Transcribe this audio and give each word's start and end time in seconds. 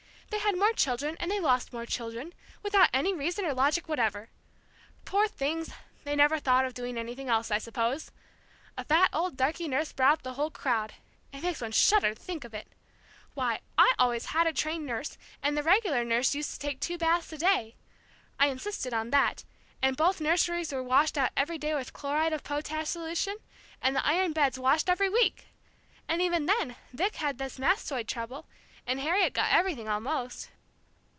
They 0.31 0.39
had 0.39 0.57
more 0.57 0.71
children, 0.71 1.17
and 1.19 1.29
they 1.29 1.41
lost 1.41 1.73
more 1.73 1.85
children, 1.85 2.33
without 2.63 2.89
any 2.93 3.13
reason 3.13 3.43
or 3.43 3.53
logic 3.53 3.89
whatever. 3.89 4.29
Poor 5.03 5.27
things, 5.27 5.71
they 6.05 6.15
never 6.15 6.39
thought 6.39 6.63
of 6.65 6.73
doing 6.73 6.97
anything 6.97 7.27
else, 7.27 7.51
I 7.51 7.57
suppose! 7.57 8.11
A 8.77 8.85
fat 8.85 9.09
old 9.11 9.35
darky 9.35 9.67
nurse 9.67 9.91
brought 9.91 10.13
up 10.13 10.23
the 10.23 10.33
whole 10.35 10.49
crowd 10.49 10.93
it 11.33 11.43
makes 11.43 11.59
one 11.59 11.73
shudder 11.73 12.13
to 12.15 12.19
think 12.21 12.45
of 12.45 12.53
it! 12.53 12.69
Why, 13.33 13.59
I 13.77 13.87
had 13.87 13.95
always 13.99 14.25
a 14.33 14.53
trained 14.53 14.85
nurse, 14.85 15.17
and 15.43 15.57
the 15.57 15.63
regular 15.63 16.03
nurse 16.05 16.33
used 16.33 16.51
to 16.53 16.59
take 16.59 16.79
two 16.79 16.97
baths 16.97 17.31
a 17.33 17.37
day. 17.37 17.75
I 18.39 18.47
insisted 18.47 18.93
on 18.93 19.09
that, 19.09 19.43
and 19.81 19.97
both 19.97 20.21
nurseries 20.21 20.71
were 20.71 20.83
washed 20.83 21.17
out 21.17 21.31
every 21.35 21.57
day 21.57 21.75
with 21.75 21.93
chloride 21.93 22.33
of 22.33 22.43
potash 22.43 22.87
solution, 22.87 23.35
and 23.81 23.95
the 23.95 24.05
iron 24.05 24.31
beds 24.31 24.57
washed 24.57 24.89
every 24.89 25.09
week! 25.09 25.47
And 26.07 26.21
even 26.21 26.45
then 26.45 26.77
Vic 26.93 27.17
had 27.17 27.37
this 27.37 27.59
mastoid 27.59 28.07
trouble, 28.07 28.47
and 28.87 28.99
Harriet 28.99 29.31
got 29.33 29.51
everything, 29.53 29.87
almost." 29.87 30.49